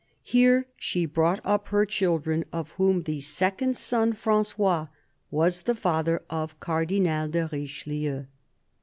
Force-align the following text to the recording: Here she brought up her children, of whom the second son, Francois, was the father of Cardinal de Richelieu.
Here 0.23 0.65
she 0.77 1.05
brought 1.05 1.39
up 1.45 1.67
her 1.67 1.85
children, 1.85 2.43
of 2.51 2.71
whom 2.71 3.03
the 3.03 3.21
second 3.21 3.77
son, 3.77 4.13
Francois, 4.13 4.87
was 5.29 5.61
the 5.61 5.75
father 5.75 6.23
of 6.27 6.59
Cardinal 6.59 7.27
de 7.27 7.45
Richelieu. 7.51 8.25